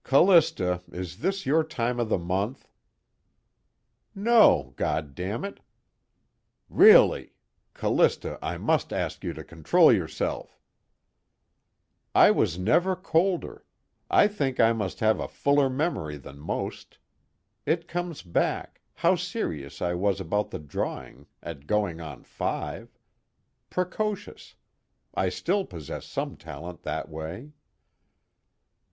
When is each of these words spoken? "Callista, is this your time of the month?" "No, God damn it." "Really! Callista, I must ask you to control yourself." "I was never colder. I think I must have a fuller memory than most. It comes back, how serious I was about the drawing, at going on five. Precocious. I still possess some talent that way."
"Callista, 0.03 0.81
is 0.91 1.19
this 1.19 1.45
your 1.45 1.63
time 1.63 1.99
of 1.99 2.09
the 2.09 2.17
month?" 2.17 2.67
"No, 4.15 4.73
God 4.75 5.13
damn 5.13 5.45
it." 5.45 5.59
"Really! 6.71 7.33
Callista, 7.75 8.39
I 8.41 8.57
must 8.57 8.91
ask 8.91 9.23
you 9.23 9.31
to 9.33 9.43
control 9.43 9.93
yourself." 9.93 10.59
"I 12.15 12.31
was 12.31 12.57
never 12.57 12.95
colder. 12.95 13.63
I 14.09 14.27
think 14.27 14.59
I 14.59 14.73
must 14.73 15.01
have 15.01 15.19
a 15.19 15.27
fuller 15.27 15.69
memory 15.69 16.17
than 16.17 16.39
most. 16.39 16.97
It 17.67 17.87
comes 17.87 18.23
back, 18.23 18.81
how 18.95 19.13
serious 19.15 19.83
I 19.83 19.93
was 19.93 20.19
about 20.19 20.49
the 20.49 20.57
drawing, 20.57 21.27
at 21.43 21.67
going 21.67 22.01
on 22.01 22.23
five. 22.23 22.97
Precocious. 23.69 24.55
I 25.13 25.29
still 25.29 25.63
possess 25.63 26.07
some 26.07 26.37
talent 26.37 26.81
that 26.81 27.07
way." 27.07 27.51